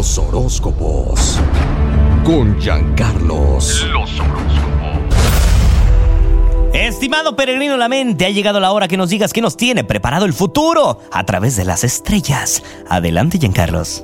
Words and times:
Los 0.00 0.16
horóscopos. 0.16 1.38
Con 2.24 2.58
Giancarlos. 2.58 3.86
Los 3.92 4.18
horóscopos. 4.18 4.92
Estimado 6.72 7.36
peregrino 7.36 7.76
la 7.76 7.90
mente, 7.90 8.24
ha 8.24 8.30
llegado 8.30 8.60
la 8.60 8.72
hora 8.72 8.88
que 8.88 8.96
nos 8.96 9.10
digas 9.10 9.34
qué 9.34 9.42
nos 9.42 9.58
tiene 9.58 9.84
preparado 9.84 10.24
el 10.24 10.32
futuro 10.32 11.02
a 11.12 11.26
través 11.26 11.54
de 11.56 11.66
las 11.66 11.84
estrellas. 11.84 12.62
Adelante, 12.88 13.36
Giancarlos. 13.38 14.02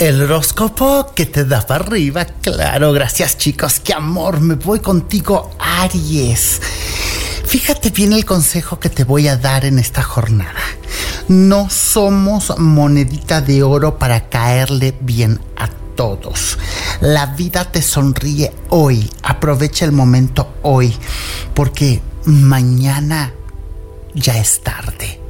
El 0.00 0.22
horóscopo 0.22 1.06
que 1.14 1.26
te 1.26 1.44
da 1.44 1.64
para 1.64 1.84
arriba, 1.84 2.24
claro, 2.24 2.92
gracias 2.92 3.38
chicos, 3.38 3.78
qué 3.78 3.94
amor, 3.94 4.40
me 4.40 4.56
voy 4.56 4.80
contigo, 4.80 5.52
Aries. 5.60 6.60
Fíjate 7.46 7.90
bien 7.90 8.12
el 8.12 8.24
consejo 8.24 8.80
que 8.80 8.90
te 8.90 9.04
voy 9.04 9.28
a 9.28 9.36
dar 9.36 9.66
en 9.66 9.78
esta 9.78 10.02
jornada. 10.02 10.58
No 11.28 11.68
somos 11.70 12.56
monedita 12.58 13.40
de 13.40 13.64
oro 13.64 13.98
para 13.98 14.28
caerle 14.28 14.96
bien 15.00 15.40
a 15.56 15.68
todos. 15.96 16.56
La 17.00 17.26
vida 17.26 17.64
te 17.64 17.82
sonríe 17.82 18.54
hoy. 18.68 19.10
Aprovecha 19.22 19.84
el 19.84 19.92
momento 19.92 20.54
hoy. 20.62 20.94
Porque 21.52 22.00
mañana 22.26 23.32
ya 24.14 24.38
es 24.38 24.62
tarde. 24.62 25.20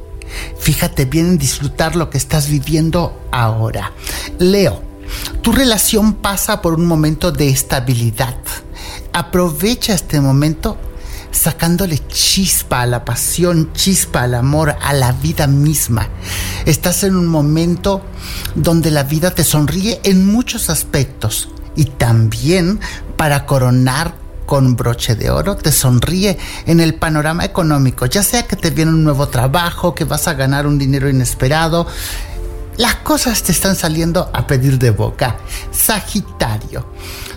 Fíjate 0.59 1.05
bien 1.05 1.27
en 1.27 1.37
disfrutar 1.39 1.95
lo 1.95 2.11
que 2.11 2.19
estás 2.19 2.47
viviendo 2.47 3.19
ahora. 3.31 3.91
Leo, 4.37 4.83
tu 5.41 5.51
relación 5.51 6.13
pasa 6.13 6.61
por 6.61 6.75
un 6.75 6.85
momento 6.85 7.31
de 7.31 7.49
estabilidad. 7.49 8.37
Aprovecha 9.13 9.95
este 9.95 10.21
momento 10.21 10.77
sacándole 11.31 11.99
chispa 12.07 12.81
a 12.81 12.85
la 12.85 13.05
pasión, 13.05 13.71
chispa 13.73 14.23
al 14.23 14.35
amor, 14.35 14.75
a 14.81 14.93
la 14.93 15.11
vida 15.11 15.47
misma. 15.47 16.07
Estás 16.65 17.03
en 17.03 17.15
un 17.15 17.27
momento 17.27 18.01
donde 18.55 18.91
la 18.91 19.03
vida 19.03 19.31
te 19.31 19.43
sonríe 19.43 19.99
en 20.03 20.25
muchos 20.25 20.69
aspectos 20.69 21.49
y 21.75 21.85
también 21.85 22.79
para 23.15 23.45
coronar 23.45 24.13
con 24.47 24.77
broche 24.77 25.15
de 25.15 25.29
oro, 25.29 25.57
te 25.57 25.71
sonríe 25.71 26.39
en 26.65 26.79
el 26.79 26.95
panorama 26.95 27.43
económico, 27.43 28.05
ya 28.05 28.23
sea 28.23 28.43
que 28.43 28.55
te 28.55 28.71
viene 28.71 28.91
un 28.91 29.03
nuevo 29.03 29.27
trabajo, 29.27 29.93
que 29.93 30.05
vas 30.05 30.27
a 30.27 30.33
ganar 30.33 30.65
un 30.65 30.79
dinero 30.79 31.09
inesperado, 31.09 31.85
las 32.77 32.95
cosas 32.97 33.41
te 33.41 33.51
están 33.51 33.75
saliendo 33.75 34.29
a 34.33 34.45
pedir 34.45 34.77
de 34.77 34.91
boca. 34.91 35.37
Sagitario, 35.71 36.85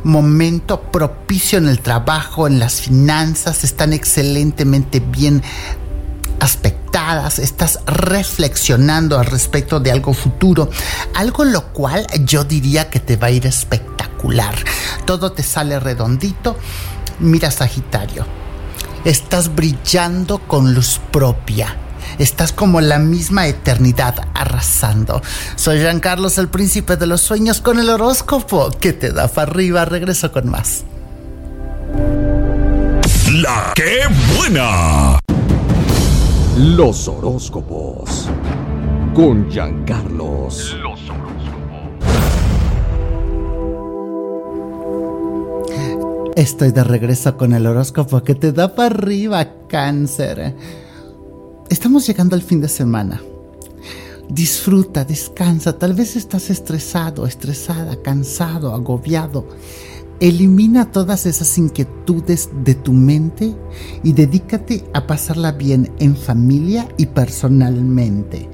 momento 0.05 0.83
propicio 0.83 1.59
en 1.59 1.69
el 1.69 1.81
trabajo, 1.81 2.47
en 2.47 2.59
las 2.59 2.83
finanzas, 2.83 3.65
están 3.65 3.93
excelentemente 3.95 5.01
bien 5.01 5.43
aspectadas, 6.41 7.39
estás 7.39 7.81
reflexionando 7.87 9.19
al 9.19 9.27
respecto 9.27 9.81
de 9.81 9.91
algo 9.91 10.13
futuro, 10.13 10.71
algo 11.15 11.45
lo 11.45 11.73
cual 11.73 12.07
yo 12.25 12.45
diría 12.45 12.91
que 12.91 13.01
te 13.01 13.17
va 13.17 13.29
a 13.29 13.31
ir 13.31 13.47
espectacular. 13.47 14.55
Todo 15.07 15.33
te 15.33 15.43
sale 15.43 15.81
redondito. 15.81 16.57
Mira 17.19 17.51
Sagitario, 17.51 18.27
estás 19.05 19.55
brillando 19.55 20.39
con 20.39 20.75
luz 20.75 21.01
propia 21.11 21.77
Estás 22.19 22.53
como 22.53 22.81
la 22.81 22.99
misma 22.99 23.47
eternidad 23.47 24.15
arrasando. 24.35 25.23
Soy 25.57 25.79
Jean 25.79 26.01
Carlos, 26.01 26.39
el 26.39 26.49
príncipe 26.49 26.97
de 26.97 27.07
los 27.07 27.21
sueños, 27.21 27.61
con 27.61 27.79
el 27.79 27.89
horóscopo 27.91 28.71
que 28.81 28.93
te 28.93 29.13
da 29.13 29.29
para 29.29 29.51
arriba. 29.51 29.85
Regreso 29.85 30.33
con 30.33 30.49
más. 30.49 30.85
La 33.33 33.73
que 33.75 34.03
buena. 34.37 35.19
Los 36.57 37.09
horóscopos. 37.09 38.29
Con 39.15 39.49
Giancarlos. 39.51 40.77
Los 40.83 41.01
horóscopos. 41.09 41.31
Estoy 46.37 46.73
de 46.73 46.85
regreso 46.85 47.37
con 47.37 47.53
el 47.53 47.67
horóscopo 47.67 48.23
que 48.23 48.35
te 48.35 48.53
da 48.53 48.75
para 48.75 48.95
arriba, 48.95 49.47
cáncer. 49.69 50.55
Estamos 51.71 52.05
llegando 52.05 52.35
al 52.35 52.43
fin 52.43 52.61
de 52.61 52.69
semana. 52.69 53.23
Disfruta, 54.29 55.05
descansa. 55.05 55.79
Tal 55.79 55.95
vez 55.95 56.17
estás 56.17 56.51
estresado, 56.51 57.27
estresada, 57.27 57.95
cansado, 58.03 58.75
agobiado. 58.75 59.47
Elimina 60.19 60.91
todas 60.91 61.27
esas 61.27 61.57
inquietudes 61.59 62.51
de 62.65 62.75
tu 62.75 62.93
mente 62.93 63.55
y 64.03 64.13
dedícate 64.13 64.85
a 64.93 65.07
pasarla 65.07 65.53
bien 65.53 65.93
en 66.01 66.17
familia 66.17 66.89
y 66.97 67.07
personalmente. 67.07 68.51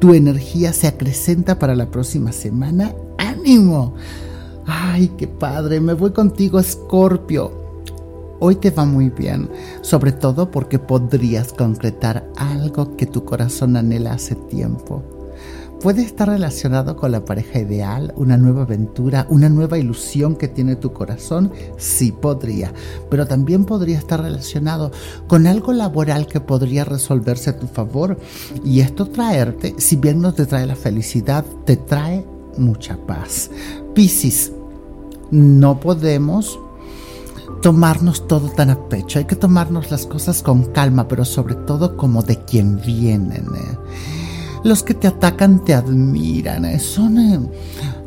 Tu 0.00 0.14
energía 0.14 0.72
se 0.72 0.88
acrecenta 0.88 1.60
para 1.60 1.76
la 1.76 1.92
próxima 1.92 2.32
semana. 2.32 2.92
¡Ánimo! 3.16 3.94
¡Ay, 4.66 5.12
qué 5.16 5.28
padre! 5.28 5.80
Me 5.80 5.92
voy 5.92 6.10
contigo, 6.10 6.58
Escorpio. 6.58 7.65
Hoy 8.38 8.56
te 8.56 8.70
va 8.70 8.84
muy 8.84 9.08
bien, 9.08 9.48
sobre 9.80 10.12
todo 10.12 10.50
porque 10.50 10.78
podrías 10.78 11.52
concretar 11.54 12.28
algo 12.36 12.96
que 12.96 13.06
tu 13.06 13.24
corazón 13.24 13.76
anhela 13.76 14.12
hace 14.12 14.34
tiempo. 14.34 15.02
Puede 15.80 16.02
estar 16.02 16.28
relacionado 16.28 16.96
con 16.96 17.12
la 17.12 17.24
pareja 17.24 17.60
ideal, 17.60 18.12
una 18.16 18.36
nueva 18.36 18.62
aventura, 18.62 19.26
una 19.30 19.48
nueva 19.48 19.78
ilusión 19.78 20.34
que 20.34 20.48
tiene 20.48 20.76
tu 20.76 20.92
corazón, 20.92 21.52
sí 21.76 22.12
podría, 22.12 22.72
pero 23.10 23.26
también 23.26 23.64
podría 23.64 23.98
estar 23.98 24.22
relacionado 24.22 24.90
con 25.28 25.46
algo 25.46 25.72
laboral 25.72 26.26
que 26.26 26.40
podría 26.40 26.84
resolverse 26.84 27.50
a 27.50 27.58
tu 27.58 27.66
favor 27.66 28.18
y 28.64 28.80
esto 28.80 29.06
traerte, 29.06 29.74
si 29.78 29.96
bien 29.96 30.20
no 30.20 30.34
te 30.34 30.46
trae 30.46 30.66
la 30.66 30.76
felicidad, 30.76 31.44
te 31.64 31.76
trae 31.76 32.26
mucha 32.56 32.96
paz. 33.06 33.50
Piscis, 33.94 34.52
no 35.30 35.78
podemos 35.78 36.58
tomarnos 37.62 38.26
todo 38.28 38.48
tan 38.50 38.70
a 38.70 38.88
pecho, 38.88 39.18
hay 39.18 39.24
que 39.24 39.36
tomarnos 39.36 39.90
las 39.90 40.06
cosas 40.06 40.42
con 40.42 40.64
calma, 40.72 41.08
pero 41.08 41.24
sobre 41.24 41.54
todo 41.54 41.96
como 41.96 42.22
de 42.22 42.38
quien 42.40 42.80
vienen. 42.80 43.46
¿eh? 43.54 43.78
Los 44.64 44.82
que 44.82 44.94
te 44.94 45.06
atacan 45.06 45.64
te 45.64 45.74
admiran, 45.74 46.64
¿eh? 46.64 46.78
son 46.78 47.18
eh, 47.18 47.40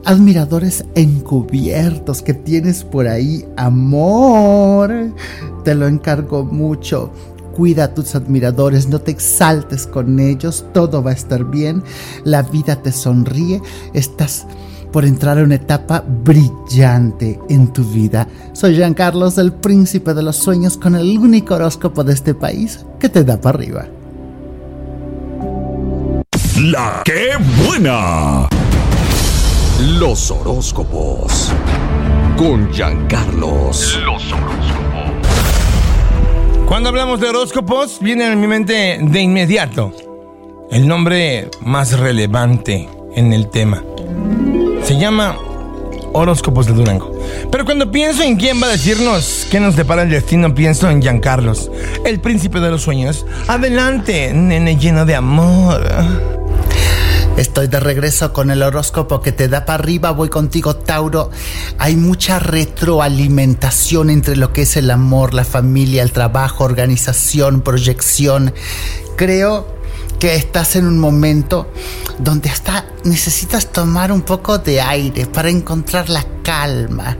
admiradores 0.05 0.85
encubiertos 0.95 2.21
que 2.21 2.33
tienes 2.33 2.83
por 2.83 3.07
ahí, 3.07 3.45
amor. 3.57 5.13
Te 5.63 5.75
lo 5.75 5.87
encargo 5.87 6.43
mucho. 6.43 7.11
Cuida 7.55 7.85
a 7.85 7.93
tus 7.93 8.15
admiradores, 8.15 8.87
no 8.87 8.99
te 8.99 9.11
exaltes 9.11 9.85
con 9.85 10.19
ellos, 10.19 10.65
todo 10.73 11.03
va 11.03 11.11
a 11.11 11.13
estar 11.13 11.43
bien, 11.43 11.83
la 12.23 12.41
vida 12.41 12.81
te 12.81 12.93
sonríe, 12.93 13.61
estás 13.93 14.45
por 14.91 15.05
entrar 15.05 15.37
a 15.37 15.43
una 15.43 15.55
etapa 15.55 16.03
brillante 16.05 17.39
en 17.49 17.71
tu 17.73 17.83
vida. 17.83 18.27
Soy 18.53 18.75
Jean 18.75 18.93
Carlos, 18.93 19.37
el 19.37 19.53
príncipe 19.53 20.13
de 20.13 20.23
los 20.23 20.35
sueños, 20.35 20.77
con 20.77 20.95
el 20.95 21.17
único 21.17 21.55
horóscopo 21.55 22.03
de 22.03 22.13
este 22.13 22.33
país 22.33 22.85
que 22.99 23.09
te 23.09 23.23
da 23.23 23.39
para 23.39 23.57
arriba. 23.57 23.85
La 26.61 27.01
que 27.05 27.31
buena. 27.65 28.49
Los 29.99 30.29
horóscopos. 30.29 31.53
Con 32.37 32.71
Giancarlos. 32.71 33.99
Los 34.03 34.31
horóscopos. 34.31 34.89
Cuando 36.67 36.89
hablamos 36.89 37.19
de 37.19 37.29
horóscopos, 37.29 37.99
viene 38.01 38.25
a 38.25 38.35
mi 38.35 38.45
mente 38.45 38.99
de 39.01 39.21
inmediato 39.21 39.91
el 40.71 40.87
nombre 40.87 41.49
más 41.61 41.97
relevante 41.97 42.87
en 43.15 43.33
el 43.33 43.49
tema. 43.49 43.83
Se 44.83 44.97
llama 44.97 45.37
Horóscopos 46.13 46.65
de 46.65 46.73
Durango. 46.73 47.11
Pero 47.51 47.65
cuando 47.65 47.91
pienso 47.91 48.23
en 48.23 48.35
quién 48.35 48.61
va 48.61 48.67
a 48.67 48.71
decirnos 48.71 49.47
qué 49.49 49.59
nos 49.59 49.75
depara 49.75 50.03
el 50.03 50.09
destino, 50.09 50.53
pienso 50.53 50.89
en 50.89 51.01
Giancarlos, 51.01 51.71
el 52.05 52.19
príncipe 52.19 52.59
de 52.59 52.71
los 52.71 52.81
sueños. 52.81 53.25
Adelante, 53.47 54.33
nene 54.33 54.77
lleno 54.77 55.05
de 55.05 55.15
amor. 55.15 55.81
Estoy 57.37 57.67
de 57.67 57.79
regreso 57.79 58.33
con 58.33 58.51
el 58.51 58.61
horóscopo 58.61 59.21
que 59.21 59.31
te 59.31 59.47
da 59.47 59.65
para 59.65 59.81
arriba. 59.81 60.11
Voy 60.11 60.27
contigo, 60.27 60.75
Tauro. 60.75 61.31
Hay 61.77 61.95
mucha 61.95 62.37
retroalimentación 62.37 64.09
entre 64.09 64.35
lo 64.35 64.51
que 64.51 64.63
es 64.63 64.75
el 64.75 64.91
amor, 64.91 65.33
la 65.33 65.45
familia, 65.45 66.03
el 66.03 66.11
trabajo, 66.11 66.65
organización, 66.65 67.61
proyección. 67.61 68.53
Creo 69.15 69.78
que 70.19 70.35
estás 70.35 70.75
en 70.75 70.85
un 70.85 70.99
momento 70.99 71.71
donde 72.19 72.49
hasta 72.49 72.85
necesitas 73.05 73.71
tomar 73.71 74.11
un 74.11 74.21
poco 74.21 74.57
de 74.57 74.81
aire 74.81 75.25
para 75.25 75.49
encontrar 75.49 76.09
la 76.09 76.25
calma. 76.43 77.17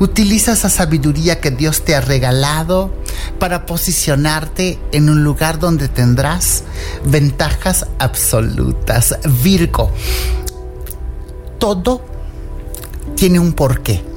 Utiliza 0.00 0.52
esa 0.52 0.68
sabiduría 0.68 1.40
que 1.40 1.52
Dios 1.52 1.84
te 1.84 1.94
ha 1.94 2.00
regalado 2.00 2.92
para 3.38 3.66
posicionarte 3.66 4.78
en 4.92 5.08
un 5.08 5.22
lugar 5.22 5.58
donde 5.58 5.88
tendrás 5.88 6.64
ventajas 7.04 7.86
absolutas. 7.98 9.16
Virgo, 9.42 9.92
todo 11.58 12.04
tiene 13.14 13.38
un 13.38 13.52
porqué. 13.52 14.09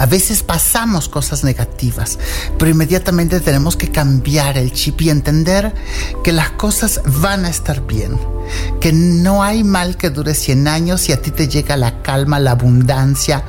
A 0.00 0.06
veces 0.06 0.42
pasamos 0.42 1.10
cosas 1.10 1.44
negativas, 1.44 2.18
pero 2.58 2.70
inmediatamente 2.70 3.38
tenemos 3.40 3.76
que 3.76 3.90
cambiar 3.90 4.56
el 4.56 4.72
chip 4.72 5.02
y 5.02 5.10
entender 5.10 5.74
que 6.24 6.32
las 6.32 6.52
cosas 6.52 7.02
van 7.04 7.44
a 7.44 7.50
estar 7.50 7.86
bien, 7.86 8.18
que 8.80 8.94
no 8.94 9.42
hay 9.42 9.62
mal 9.62 9.98
que 9.98 10.08
dure 10.08 10.34
100 10.34 10.68
años 10.68 11.06
y 11.10 11.12
a 11.12 11.20
ti 11.20 11.30
te 11.30 11.48
llega 11.48 11.76
la 11.76 12.00
calma, 12.00 12.40
la 12.40 12.52
abundancia, 12.52 13.44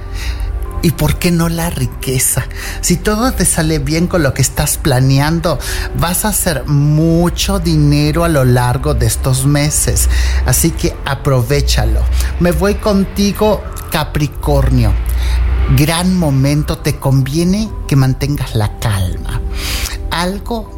¿Y 0.84 0.92
por 0.92 1.20
qué 1.20 1.30
no 1.30 1.48
la 1.48 1.70
riqueza? 1.70 2.44
Si 2.82 2.98
todo 2.98 3.32
te 3.34 3.46
sale 3.46 3.78
bien 3.78 4.08
con 4.08 4.24
lo 4.24 4.34
que 4.34 4.42
estás 4.42 4.78
planeando, 4.78 5.60
vas 6.00 6.26
a 6.26 6.30
hacer 6.30 6.66
mucho 6.66 7.60
dinero 7.60 8.24
a 8.24 8.30
lo 8.30 8.44
largo 8.44 8.96
de 8.96 9.06
estos 9.06 9.46
meses. 9.46 10.10
Así 10.48 10.72
que 10.72 10.96
aprovechalo. 11.06 12.02
Me 12.40 12.52
voy 12.52 12.76
contigo, 12.76 13.64
Capricornio. 13.92 14.92
Gran 15.78 16.18
momento, 16.18 16.80
te 16.80 16.98
conviene 16.98 17.70
que 17.88 17.96
mantengas 17.96 18.56
la 18.56 18.78
calma. 18.80 19.42
Algo 20.10 20.70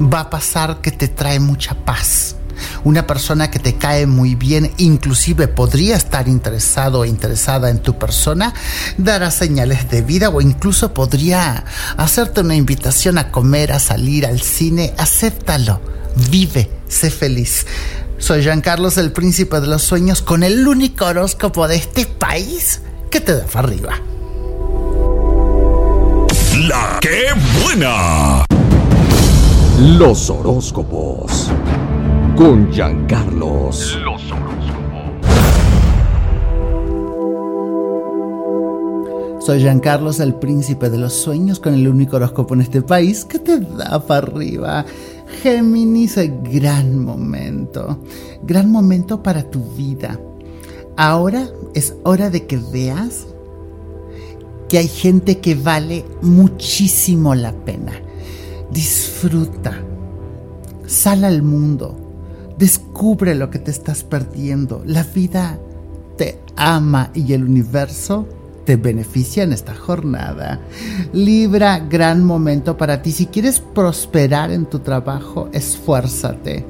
va 0.00 0.20
a 0.20 0.30
pasar 0.30 0.80
que 0.80 0.90
te 0.90 1.08
trae 1.08 1.38
mucha 1.38 1.74
paz 1.84 2.36
una 2.84 3.06
persona 3.06 3.50
que 3.50 3.58
te 3.58 3.76
cae 3.76 4.06
muy 4.06 4.34
bien, 4.34 4.70
inclusive 4.76 5.48
podría 5.48 5.96
estar 5.96 6.28
interesado 6.28 7.00
o 7.00 7.04
interesada 7.04 7.70
en 7.70 7.80
tu 7.80 7.98
persona, 7.98 8.54
dará 8.98 9.30
señales 9.30 9.90
de 9.90 10.02
vida 10.02 10.28
o 10.28 10.40
incluso 10.40 10.92
podría 10.92 11.64
hacerte 11.96 12.42
una 12.42 12.54
invitación 12.54 13.18
a 13.18 13.30
comer, 13.30 13.72
a 13.72 13.78
salir 13.78 14.26
al 14.26 14.40
cine. 14.40 14.94
Acéptalo, 14.98 15.80
vive, 16.30 16.70
sé 16.88 17.10
feliz. 17.10 17.66
Soy 18.18 18.42
Jean 18.42 18.60
Carlos, 18.60 18.96
el 18.96 19.12
príncipe 19.12 19.60
de 19.60 19.66
los 19.66 19.82
sueños, 19.82 20.22
con 20.22 20.42
el 20.42 20.66
único 20.66 21.06
horóscopo 21.06 21.66
de 21.68 21.76
este 21.76 22.06
país 22.06 22.80
que 23.14 23.20
te 23.20 23.36
da 23.36 23.46
para 23.46 23.68
arriba. 23.68 23.92
La 26.68 26.98
que 27.00 27.26
buena. 27.62 28.44
Los 29.96 30.28
horóscopos 30.30 31.52
con 32.36 32.72
Giancarlos. 32.72 34.00
Los 34.02 34.20
Soy 39.46 39.60
Giancarlos, 39.60 40.18
el 40.18 40.34
príncipe 40.34 40.90
de 40.90 40.98
los 40.98 41.12
sueños, 41.12 41.60
con 41.60 41.74
el 41.74 41.86
único 41.86 42.16
horóscopo 42.16 42.54
en 42.54 42.62
este 42.62 42.82
país 42.82 43.24
que 43.24 43.38
te 43.38 43.60
da 43.60 44.04
para 44.04 44.26
arriba. 44.26 44.84
Géminis, 45.40 46.18
gran 46.50 46.98
momento. 46.98 48.00
Gran 48.42 48.72
momento 48.72 49.22
para 49.22 49.48
tu 49.48 49.62
vida. 49.76 50.18
Ahora 50.96 51.46
es 51.74 51.94
hora 52.04 52.30
de 52.30 52.46
que 52.46 52.56
veas 52.56 53.26
que 54.68 54.78
hay 54.78 54.88
gente 54.88 55.40
que 55.40 55.54
vale 55.54 56.04
muchísimo 56.22 57.34
la 57.34 57.52
pena. 57.52 57.92
Disfruta. 58.70 59.82
Sal 60.86 61.24
al 61.24 61.42
mundo 61.42 62.04
Descubre 62.58 63.34
lo 63.34 63.50
que 63.50 63.58
te 63.58 63.70
estás 63.70 64.04
perdiendo. 64.04 64.82
La 64.86 65.02
vida 65.02 65.58
te 66.16 66.38
ama 66.56 67.10
y 67.12 67.32
el 67.32 67.44
universo 67.44 68.28
te 68.64 68.76
beneficia 68.76 69.42
en 69.42 69.52
esta 69.52 69.74
jornada. 69.74 70.60
Libra, 71.12 71.80
gran 71.80 72.24
momento 72.24 72.76
para 72.76 73.02
ti. 73.02 73.10
Si 73.10 73.26
quieres 73.26 73.60
prosperar 73.60 74.52
en 74.52 74.66
tu 74.66 74.78
trabajo, 74.78 75.48
esfuérzate. 75.52 76.64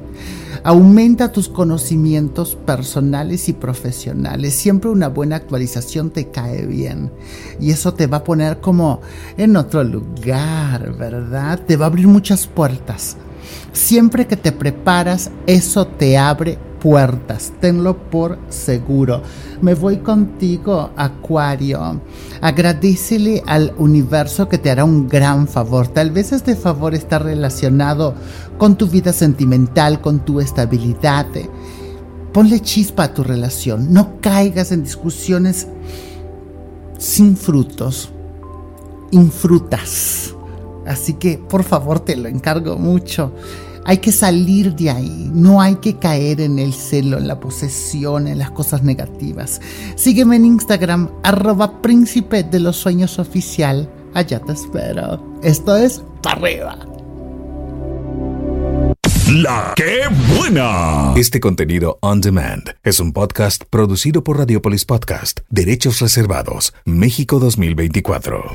Aumenta 0.67 1.31
tus 1.31 1.47
conocimientos 1.47 2.55
personales 2.55 3.49
y 3.49 3.53
profesionales. 3.53 4.55
Siempre 4.55 4.89
una 4.89 5.09
buena 5.09 5.35
actualización 5.35 6.09
te 6.09 6.31
cae 6.31 6.65
bien. 6.65 7.11
Y 7.59 7.69
eso 7.69 7.93
te 7.93 8.07
va 8.07 8.17
a 8.17 8.23
poner 8.23 8.61
como 8.61 8.99
en 9.37 9.57
otro 9.57 9.83
lugar, 9.83 10.97
¿verdad? 10.97 11.59
Te 11.67 11.77
va 11.77 11.85
a 11.85 11.89
abrir 11.89 12.07
muchas 12.07 12.47
puertas. 12.47 13.15
Siempre 13.73 14.25
que 14.25 14.37
te 14.37 14.51
preparas, 14.51 15.29
eso 15.45 15.85
te 15.85 16.17
abre 16.17 16.57
puertas, 16.85 17.51
tenlo 17.59 17.97
por 18.11 18.37
seguro. 18.49 19.23
Me 19.59 19.73
voy 19.73 19.97
contigo, 19.97 20.91
Acuario. 20.95 21.99
Agradecele 22.41 23.41
al 23.47 23.73
universo 23.79 24.47
que 24.47 24.59
te 24.59 24.69
hará 24.69 24.85
un 24.85 25.07
gran 25.07 25.47
favor. 25.47 25.87
Tal 25.87 26.11
vez 26.11 26.31
este 26.31 26.55
favor 26.55 26.93
está 26.93 27.17
relacionado 27.17 28.13
con 28.59 28.75
tu 28.75 28.85
vida 28.85 29.13
sentimental, 29.13 29.99
con 29.99 30.19
tu 30.19 30.39
estabilidad. 30.39 31.25
Ponle 32.31 32.59
chispa 32.59 33.05
a 33.05 33.13
tu 33.15 33.23
relación. 33.23 33.91
No 33.91 34.21
caigas 34.21 34.71
en 34.71 34.83
discusiones 34.83 35.67
sin 36.99 37.35
frutos, 37.35 38.11
infrutas. 39.09 40.35
Así 40.85 41.13
que 41.13 41.39
por 41.39 41.63
favor 41.63 41.99
te 41.99 42.15
lo 42.15 42.29
encargo 42.29 42.77
mucho. 42.77 43.31
Hay 43.87 43.99
que 43.99 44.11
salir 44.11 44.75
de 44.75 44.89
ahí, 44.89 45.29
no 45.31 45.61
hay 45.61 45.75
que 45.75 45.97
caer 45.97 46.41
en 46.41 46.57
el 46.57 46.73
celo, 46.73 47.19
en 47.19 47.27
la 47.27 47.39
posesión, 47.39 48.27
en 48.27 48.39
las 48.39 48.49
cosas 48.49 48.83
negativas. 48.83 49.61
Sígueme 49.95 50.37
en 50.37 50.45
Instagram, 50.45 51.09
arroba 51.21 51.83
príncipe 51.83 52.41
de 52.43 52.59
los 52.59 52.77
sueños 52.77 53.19
oficial. 53.19 53.87
Allá 54.15 54.39
te 54.39 54.53
espero. 54.53 55.39
Esto 55.43 55.77
es 55.77 56.03
Parreba. 56.23 56.79
La 59.31 59.73
que 59.75 60.01
buena. 60.35 61.13
Este 61.15 61.39
contenido 61.39 61.99
on 62.01 62.21
demand 62.21 62.75
es 62.83 62.99
un 62.99 63.13
podcast 63.13 63.65
producido 63.69 64.23
por 64.23 64.39
Radiopolis 64.39 64.85
Podcast, 64.85 65.41
Derechos 65.49 65.99
Reservados, 65.99 66.73
México 66.85 67.39
2024. 67.39 68.45